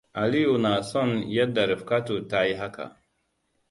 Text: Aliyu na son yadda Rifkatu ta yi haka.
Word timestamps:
Aliyu 0.13 0.57
na 0.57 0.83
son 0.83 1.09
yadda 1.31 1.65
Rifkatu 1.65 2.27
ta 2.27 2.43
yi 2.45 2.53
haka. 2.55 3.01